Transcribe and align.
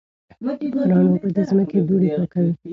د 0.43 0.61
باران 0.73 1.05
اوبه 1.11 1.27
د 1.35 1.37
ځمکې 1.49 1.77
دوړې 1.87 2.09
پاکوي. 2.15 2.53